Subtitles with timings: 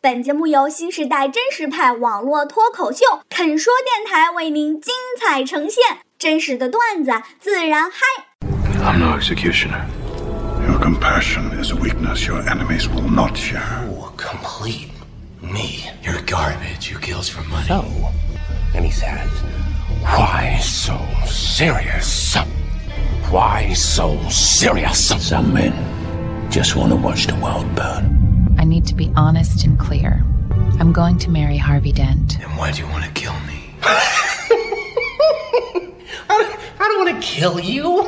[0.00, 5.82] 本节目由新时代真实派网络脱口秀肯说电台为您精彩呈现，
[6.16, 7.98] 真实的段子自然嗨。
[8.80, 9.86] I'm no executioner.
[10.68, 13.60] Your compassion is a weakness your enemies will not share.
[13.90, 14.90] Oh, complete
[15.42, 15.90] me.
[16.04, 17.66] You're garbage You kills for money.
[17.66, 17.84] So,
[18.76, 19.28] and he says,
[20.04, 20.94] Why so
[21.26, 22.36] serious?
[23.32, 25.12] Why so serious?
[25.28, 25.72] Some men
[26.50, 28.27] just want to watch the world burn.
[28.58, 30.24] I need to be honest and clear.
[30.80, 32.38] I'm going to marry Harvey Dent.
[32.40, 33.70] And why do you want to kill me?
[33.82, 34.44] I
[36.28, 38.04] don't, don't want to kill you.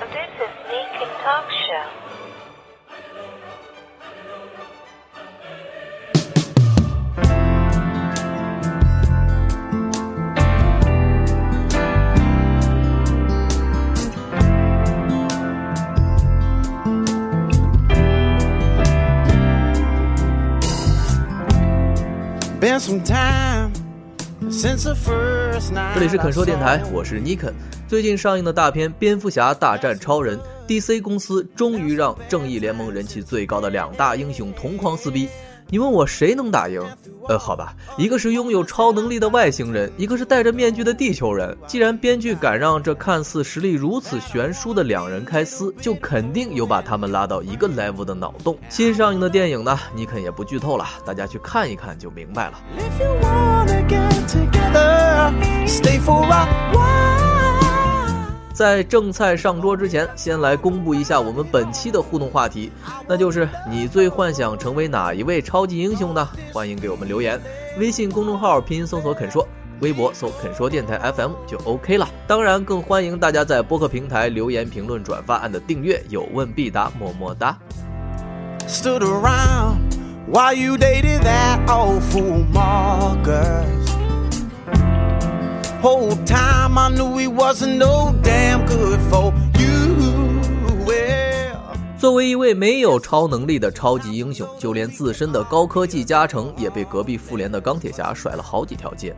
[0.00, 2.05] This is Making Talk Show.
[25.94, 27.54] 这里是肯说电台，我是尼肯。
[27.88, 35.26] 最近上映的大片《蝙蝠侠大战超人》，DC 公司终于让正义联盟人气最高的两大英雄同框撕逼。
[35.68, 36.80] 你问我谁能打赢？
[37.28, 41.56] 呃，好吧，一个是拥有超能力的外星人，一个是戴着面具的地球人。
[41.66, 48.56] 既然编剧敢让这看似实力如此悬殊的两人开撕，就肯定有把他们拉到一个 level 的脑洞。
[48.68, 52.62] 新上映的电影呢，尼肯也不剧透了，大家去看一看就明白了。
[58.56, 62.72] 在正菜上桌之前，先来公布一下我们本期的互动话题，
[63.06, 66.26] 那就是你最幻想成为哪一位超级英雄呢？
[66.54, 67.38] 欢迎给我们留言，
[67.78, 69.46] 微信公众号拼音搜索“肯说”，
[69.80, 72.08] 微博搜“肯说电台 FM” 就 OK 了。
[72.26, 77.58] 当然，更欢迎大家在播客平台留言、评论、转发，按的订阅，有问必答，么么哒。
[78.66, 83.95] stood around，why you dated that old fool Marcus.
[85.82, 89.66] Whole time I knew he wasn't no damn good for you.
[91.98, 99.16] 作为一位没有超能力的超级英雄，就连自身的高科技加成也被隔壁复联的钢铁侠甩了好几条街。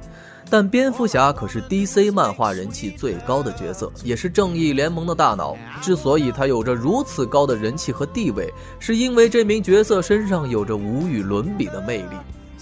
[0.49, 5.57] 但蝙蝠侠可是 DC 漫画人气最高的角色，也是正义联盟的大脑。
[5.83, 12.17] 之所以他有着如此高的人气和地位，是因为这名角色身上有着无与伦比的魅力。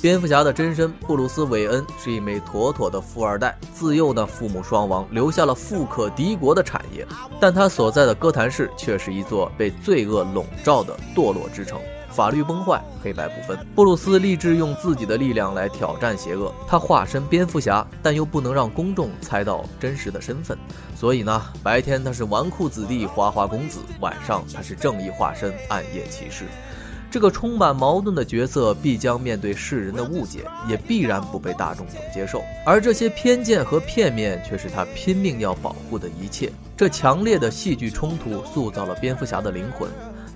[0.07, 7.05] 蝙蝠侠的真身布鲁斯·韦恩是一枚妥妥的富二代，自幼呢父母双亡，留下了富可敌国的产业。
[7.41, 13.59] 但他所在的哥谭市却是一座被罪恶笼罩的堕落之城，法律崩坏，黑白不分。
[13.75, 20.57] 布鲁斯立志用自己的力量来挑战邪恶，他化身蝙蝠侠，但又不能让公众猜到真实的身份，
[20.95, 26.45] 所以呢，白天他是纨绔子弟、花花公子，晚上他是正义化身、暗夜骑士。
[27.17, 32.45] 这个充满矛盾的角色必将面对世人的误解，也必然不被大众所接受。
[32.67, 36.53] 而这些偏见和片面，却是他拼命要保护的一切。
[36.77, 39.89] 这强烈的戏剧冲突塑造了蝙蝠侠的灵魂。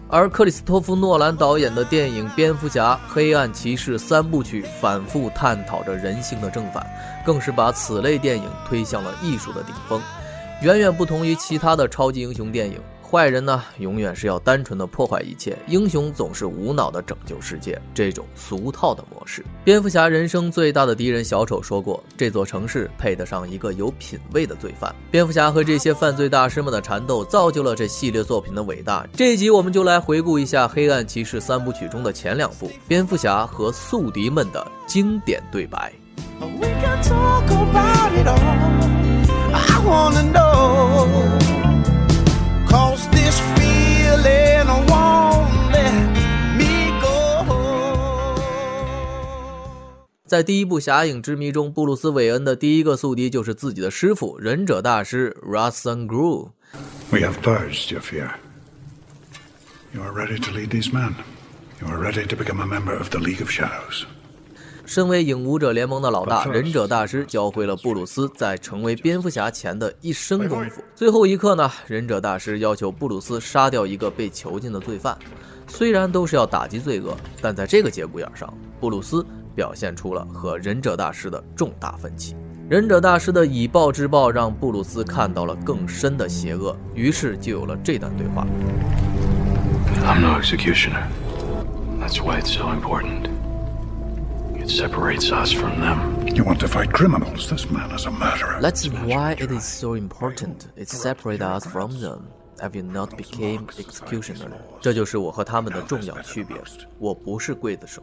[0.09, 6.87] 而克里斯托弗·诺兰导演的电影《蝙蝠侠：黑暗骑士》三部曲反复探讨着人性的正反，
[7.27, 10.01] 更是把此类电影推向了艺术的顶峰。
[10.63, 17.77] 远远不同于其他的超级英雄电影，坏人呢永远是要单纯的破坏一切，英雄总是无脑的拯救世界。
[17.93, 29.05] 这种俗套的模式，蝙蝠侠人生最大的敌人小丑说过：“这座城市配得上一个有品位的罪犯。”蝙蝠侠和这些犯罪大师们的缠斗，造就了这系列作品的伟大。
[29.13, 35.93] 这一集我们就来回顾一下《黑暗骑士》三部曲中的前两部，蝙蝠侠和宿敌们的经典对白。
[36.39, 38.37] we can talk about it all.
[39.53, 41.30] I wanna know.
[50.31, 56.51] 在第一部《侠影之谜》中，布鲁斯·韦恩的第一个宿敌就是自己的师傅——忍者大师 Rasan Ghul。
[57.11, 58.31] We have purged your fear.
[59.93, 61.15] You are ready to lead these men.
[61.81, 64.05] You are ready to become a member of the League of Shadows.
[64.87, 70.81] 身为影武者联盟的老大，忍者大师教会了布鲁斯在成为蝙蝠侠前的一身功夫。
[70.95, 75.19] 最后一刻呢，忍者大师要求布鲁斯杀掉一个被囚禁的罪犯。
[75.67, 79.25] 虽然都是要打击罪恶，但在这个节骨眼上，布鲁斯
[79.61, 82.35] 表现出了和忍者大师的重大分歧。
[82.67, 88.47] 忍者大师的以暴制暴让布鲁斯看到了更深的邪恶，于是就有了这段对话。
[90.07, 91.03] I'm no executioner.
[92.01, 93.29] That's why it's so important.
[94.57, 96.27] It separates us from them.
[96.35, 97.51] You want to fight criminals?
[97.51, 98.63] This man is a murderer.
[98.63, 100.69] That's why it is so important.
[100.75, 102.29] It separates us from them.
[102.63, 104.53] I will not become executioner.
[104.81, 106.57] 这就是我和他们的重要区别。
[106.99, 108.03] 我不是刽子手。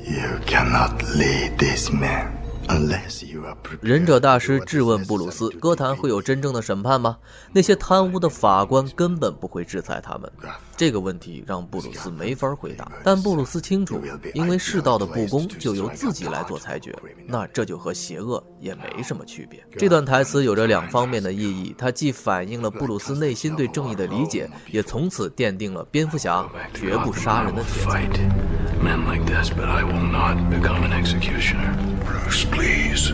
[0.00, 3.78] You cannot lead this man unless you are prepared.
[3.80, 7.16] 忍者大师质问布鲁斯：“歌坛会有真正的审判吗？
[7.52, 10.30] 那些贪污的法官根本不会制裁他们。”
[10.76, 12.90] 这个问题让布鲁斯没法回答。
[13.04, 14.00] 但布鲁斯清楚，
[14.34, 16.92] 因为世道的不公就由自己来做裁决，
[17.26, 19.64] 那这就和邪恶也没什么区别。
[19.78, 27.94] 这段台词有着两方面的意义，它既反映了布鲁斯内心对正义的理解，也从此奠定了蝙蝠侠绝不杀人的铁则。
[32.04, 33.12] Bruce, please.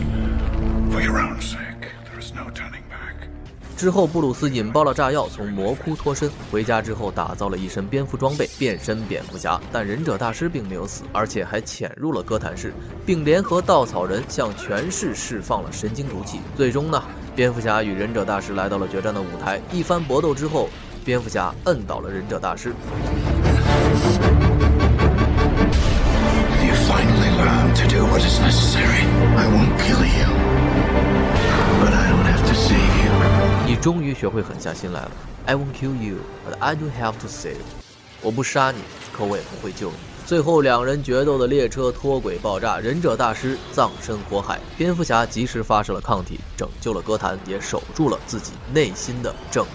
[0.91, 1.59] For your own sake,
[2.05, 3.29] there is no turning back.
[3.77, 6.29] 之后，布鲁斯引爆了炸药，从魔窟脱身。
[6.51, 9.59] 回家之后，打造了一身蝙蝠装备，变身蝙蝠侠。
[9.71, 12.73] 但忍者大师并没有死，而且还潜入了哥谭市，
[13.05, 16.39] 并联合稻草人向全市释放了神经毒气。
[16.55, 17.01] 最终呢，
[17.35, 19.59] 蝙蝠侠与忍者大师来到了决战的舞台。
[19.71, 20.69] 一番搏斗之后，
[21.03, 22.75] 蝙蝠侠摁倒了忍者大师。
[27.75, 29.05] To do what is necessary.
[29.35, 30.27] I won't kill you,
[31.79, 33.11] but I don't have to save you.
[33.65, 35.11] 你终于学会狠下心来了。
[35.45, 37.61] I won't kill you, but I don't have to save.
[38.21, 38.79] 我不杀你，
[39.11, 39.95] 可我也不会救你。
[40.25, 49.67] 最后，两人决斗的列车脱轨爆炸，忍者大师葬身火海，蝙蝠侠及时发射了抗体，拯救了歌坛，也守住了自己内心的正义。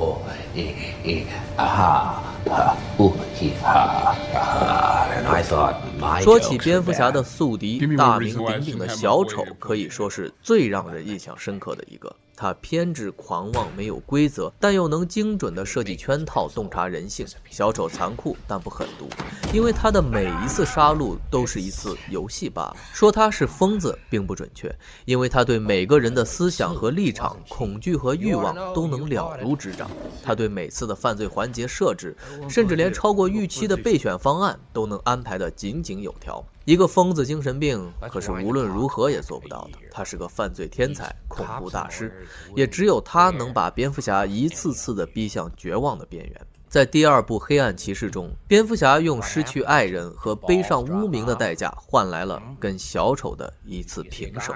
[0.00, 0.18] Oh,
[0.54, 0.74] eh,
[1.04, 1.24] eh,
[1.58, 5.07] aha, ha, ooh, hee, ha, ha.
[5.18, 12.14] And I thought my 说起蝙蝠侠的宿敌，大名鼎鼎的小丑，可以说是最让人印象深刻的一个。
[12.40, 17.26] 他偏执狂妄，没有规则，但又能精准的设计圈套，洞察人性。
[17.50, 19.08] 小丑残酷，但不狠毒，
[19.52, 22.76] 因为他的每一次杀戮都是一次游戏罢了。
[22.92, 24.72] 说他是疯子并不准确，
[25.04, 29.90] 因为他对每个人的思想和立场、恐惧和欲望都能了如指掌。
[30.22, 32.16] 他对每次的犯罪环节设置，
[32.48, 36.44] 甚至连超过预期的备选方案都能安排的井井有条。
[36.66, 39.78] 一个疯子精神病，可是无论如何也做不到的。
[39.90, 46.46] 他是个犯罪天才、恐怖大师，也只有他能把蝙蝠侠一次次的逼向绝望的边缘。
[46.68, 54.52] 在第二部《黑暗骑士》中，蝙蝠侠用失去爱人和背上污名的代价，换来了跟小丑的一次平手。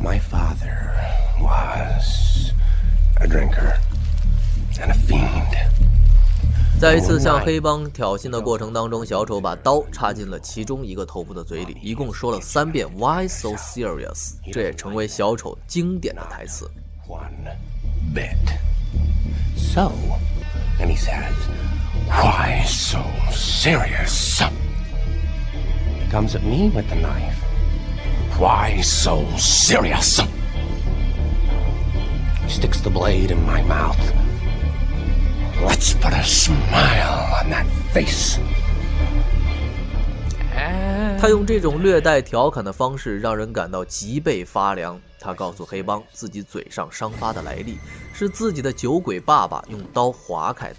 [0.00, 0.92] My father
[1.40, 2.52] was
[3.16, 3.74] a drinker
[4.78, 5.87] and a fiend.
[6.78, 16.70] 在一次向黑帮挑衅的过程当中，小丑把刀插进了其中一个头部的嘴里，一共说了三遍 “Why so serious”，这也成为小丑经典的台词。
[17.08, 17.32] One
[18.14, 18.36] bit.
[19.56, 19.90] So,
[20.78, 21.34] and he says,
[22.06, 23.00] Why so
[23.32, 24.40] serious?
[25.98, 27.42] He comes at me with the knife.
[28.38, 30.20] Why so serious?
[32.46, 34.27] He sticks the blade in my mouth.
[35.60, 38.38] Let's put a smile on that face.
[41.20, 45.00] 他用这种略带调侃的方式，让人感到脊背发凉。
[45.18, 47.76] 他告诉黑帮，自己嘴上伤疤的来历
[48.14, 50.76] 是自己的酒鬼爸爸用刀划开的。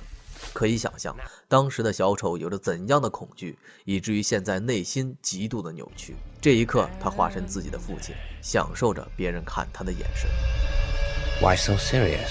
[0.54, 1.14] 可以想象，
[1.50, 6.16] 当时的小丑有着怎样的恐惧，以至于现在内心极度的扭曲。
[6.40, 10.30] 这一刻，他化身自己的父亲，享受着别人看他的眼神。
[11.42, 12.30] Why so serious?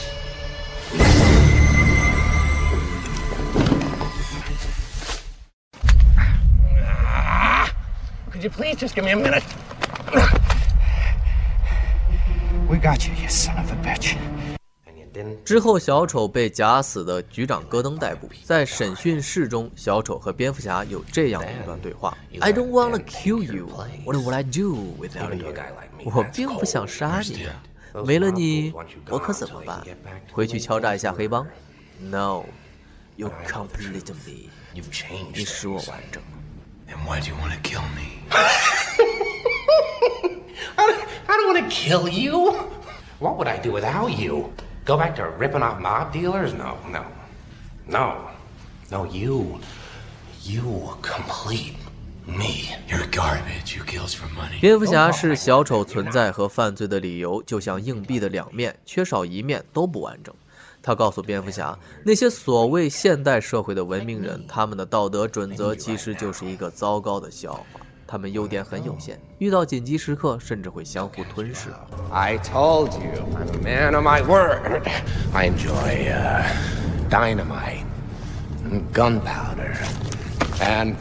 [8.38, 9.42] Could you please just give me a minute?
[12.68, 14.16] We got you, you son of a bitch.
[15.44, 18.30] 之后，小丑被假死的局长戈登逮捕。
[18.44, 23.66] 在审讯室中，小丑和蝙蝠侠有这样的一段对话：“I don't wanna kill you.
[24.04, 25.52] What would I do without you？”
[26.04, 27.60] 我并不想杀你啊，
[28.06, 28.72] 没了你，
[29.10, 29.82] 我可怎么办？
[30.30, 31.44] 回去敲诈一下黑帮
[31.98, 32.44] ？No,
[33.16, 34.48] you complete me.
[34.76, 35.34] You've changed.
[35.34, 36.22] 你使我完整。
[37.07, 38.23] Then why do you want to kill me?
[40.75, 42.53] I don't, I don't want to kill you.
[43.19, 44.51] What would I do without you?
[44.85, 46.53] Go back to ripping off mob dealers?
[46.53, 47.05] No, no.
[47.87, 48.29] No.
[48.91, 49.59] No, you.
[50.43, 51.75] You complete
[52.27, 52.69] me.
[52.89, 54.59] You're garbage who kills for money.
[54.59, 60.35] 蝙蝠侠是小丑存在和犯罪的理由，就像硬币的两面，缺少一面都不完整。
[60.88, 67.62] 他告诉蝙蝠侠，那些所谓现代社会的文明人，他们的道德准则其实就是一个糟糕的笑话。
[68.06, 71.68] 他们优点很有限，遇到紧急时刻甚至会相互吞噬。
[72.10, 74.82] I told you, I'm a man of my word.
[75.34, 76.42] I enjoy uh,
[77.10, 77.84] dynamite,
[78.64, 79.76] and gunpowder,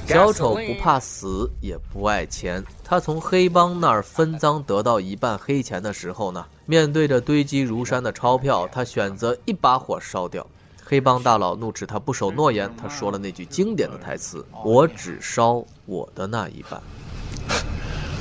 [0.06, 2.64] 小丑不.怕死，也不爱钱。
[2.84, 10.46] 他从黑帮那儿分赃得到一半黑钱的时候呢，面对着堆积如山的钞票，他选择一把火烧掉。
[10.86, 16.82] 黑帮大佬怒斥他不守诺言，他说了那句经典的台词：“我只烧我的那一半。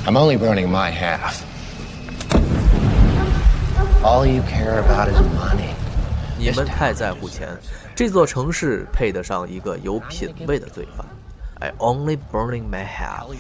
[0.05, 1.37] I'm only burning my half.
[4.03, 5.75] All you care about is money.
[6.39, 7.57] ”你们太在乎钱，
[7.95, 11.07] 这座城市配得上一个有品位的罪犯。
[11.61, 13.31] I only burning my half.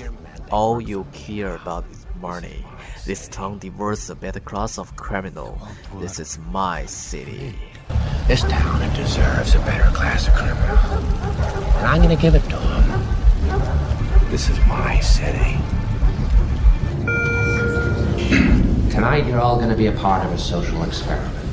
[0.51, 2.65] All you care about is money.
[3.05, 5.61] This town deserves a better class of criminal.
[6.01, 7.55] This is my city.
[8.27, 10.79] This town deserves a better class of criminal,
[11.77, 14.31] and I'm gonna give it to them.
[14.31, 15.59] This is my city.
[18.91, 21.46] Tonight, you're all gonna be a part of a social experiment.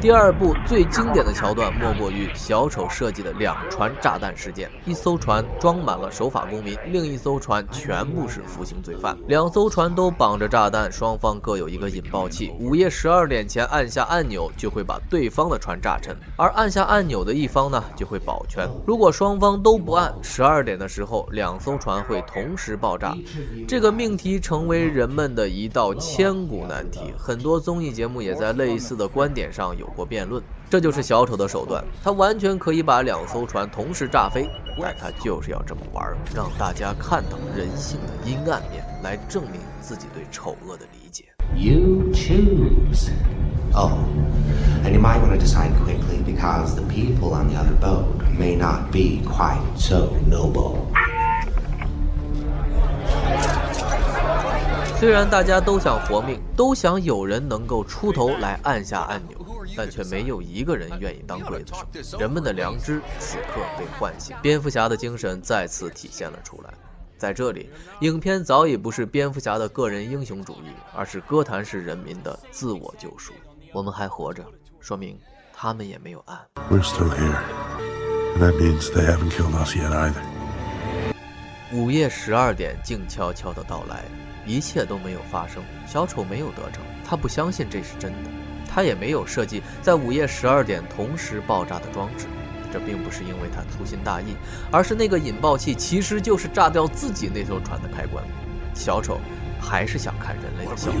[0.00, 4.70] 第二部最经典的桥段莫过于小丑设计的两船炸弹事件。
[4.86, 9.14] 一艘船装满了守法公民，另一艘船全部是服刑罪犯。
[9.28, 12.50] 两艘船都绑着炸弹，双方各有一个引爆器。
[12.58, 18.66] 午夜十二点前按下按钮，就会把对方的船炸沉，而按下按钮的一方呢，就会保全。
[18.86, 23.14] 如果双方都不按，十二点的时候，两艘船会同时爆炸。
[23.68, 27.12] 这个命题成为人们的一道千古难题。
[27.18, 30.42] 很多综艺节目也在类似的观点上有过辩论。
[30.68, 34.48] 这就是小丑的手段，他完全可以把两艘船同时炸飞，
[34.80, 41.24] 但他就是要这么玩，让大家看到人性的阴暗面，来证明自己对丑恶的理解。
[41.56, 43.10] You choose.
[43.72, 43.92] Oh,
[44.84, 48.04] and you might want to decide quickly because the people on the other boat
[48.36, 50.76] may not be quite so noble.
[54.98, 59.38] 虽然大家都想活命，都想有人能够出头来按下按钮，
[59.80, 62.18] 但却没有一个人愿意当刽子手。
[62.18, 66.74] 人们的良知此刻被唤醒，蝙蝠侠的精神再次体现了出来。
[67.16, 67.70] 在这里，
[68.00, 73.32] 影片早已不是蝙蝠侠的个人英雄主义，而是哥谭市人民的自我救赎。
[73.72, 74.44] 我们还活着，
[74.80, 75.18] 说明
[75.50, 76.38] 他们也没有暗。
[76.70, 77.40] We're still here.
[78.36, 80.22] And that means they haven't killed us yet either.
[81.72, 84.04] 午夜十二点静悄悄的到来，
[84.44, 85.62] 一切都没有发生。
[85.86, 88.30] 小丑没有得逞，他不相信这是真的，
[88.72, 92.26] 他也没有设计在午夜十二点同时爆炸的装置。
[92.72, 94.36] 这并不是因为他粗心大意，
[94.70, 98.24] 而是那个引爆器其实就是炸掉自己那艘船的开关。
[98.74, 99.18] 小丑
[99.60, 100.94] 还是想看人类的笑 alone.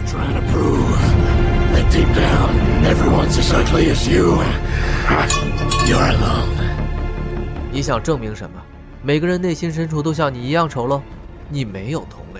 [7.70, 8.60] 你想证明什么？
[9.00, 11.00] 每个人内心深处都像你一样丑陋，
[11.48, 12.39] 你没有同类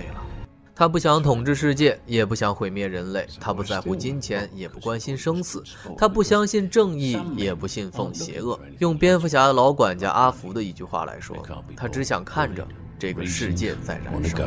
[0.81, 3.27] 他不想统治世界，也不想毁灭人类。
[3.39, 5.63] 他不在乎金钱，也不关心生死。
[5.95, 8.59] 他不相信正义，也不信奉邪恶。
[8.79, 11.37] 用蝙蝠侠的老管家阿福的一句话来说，
[11.77, 14.39] 他只想看着这个世界在燃烧。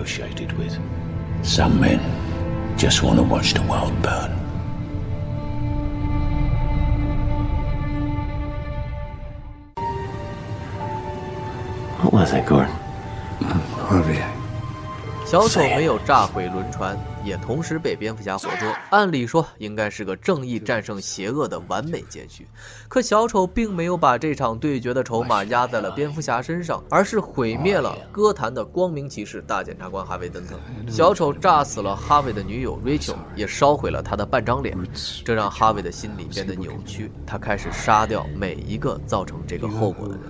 [12.10, 12.70] Was that, Gordon?
[13.88, 14.33] Harvey.
[15.34, 18.72] 小丑没有炸毁轮船，也同时被蝙蝠侠活捉。
[18.90, 22.46] 按理说应该是个正义战胜邪恶的完美结局，
[22.86, 30.54] 可小丑并没有把这场对决的筹码压在了蝙蝠侠身上，而是毁灭了歌坛的光明骑士大检察官哈维·登特。
[30.88, 34.78] 小丑炸死了哈维的女友 Rachel，也烧毁了他的半张脸，
[35.24, 40.22] 这让哈维的心理变得扭曲，他开始杀掉每一个造成这个后果的人。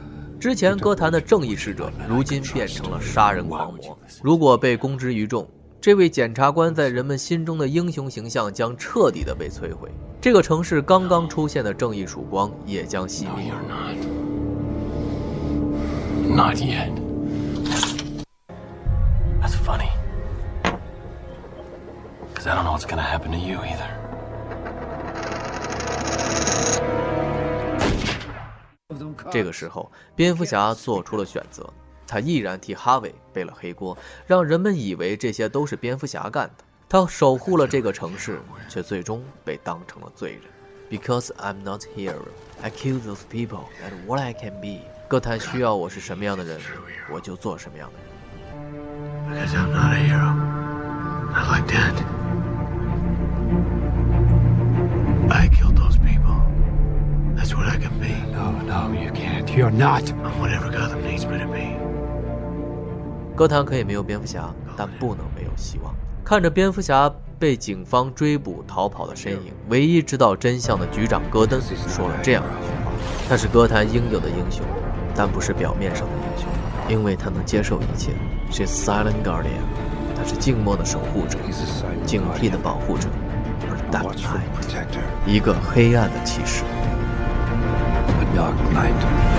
[0.44, 3.98] 之前歌坛的正义使者，如今变成了杀人狂魔。
[4.22, 5.48] 如果被公之于众，
[5.80, 9.90] 这位检察官在人们心中的英雄形象将彻底的被摧毁。
[10.20, 13.54] 这个城市刚刚出现的正义曙光也将熄灭。
[16.28, 16.90] Not yet.
[19.40, 19.88] That's funny.
[22.34, 24.03] Cause I don't know what's gonna happen to you either.
[29.30, 31.68] 这个时候，蝙蝠侠做出了选择，
[32.06, 36.64] 他毅然替哈维背了黑锅，让人们以为这些都是蝙蝠侠干的。
[36.88, 40.42] 他守护了这个城市，却最终被当成了罪人。
[40.90, 42.26] Because I'm not hero,
[42.60, 44.80] I kill those people and what I can be。
[45.08, 46.60] 歌坛需要我是什么样的人，
[47.10, 48.08] 我就做什么样的人。
[49.30, 50.34] Because I'm not a hero.
[51.32, 52.23] I like that.
[57.74, 58.14] I can be.
[58.30, 59.50] No, no, you can't.
[59.50, 60.04] You're not.
[60.22, 61.76] I'm whatever Gotham needs me to be.
[63.34, 65.92] 歌坛可以没有蝙蝠侠，但不能没有希望。
[66.24, 72.92] 看着蝙蝠侠被警方追捕逃跑的身影，唯一知道真相的局长戈登说了这样一句话
[73.28, 74.64] ：“他是歌坛应有的英雄，
[75.16, 76.48] 但不是表面上的英雄，
[76.88, 78.12] 因为他能接受一切。
[78.52, 79.64] 是 silent guardian，
[80.16, 81.36] 他是静默的守护者，
[82.06, 83.08] 警惕的保护者，
[83.68, 86.62] 而淡爱，一个黑暗的骑士。”
[88.34, 89.33] The Dark Knight.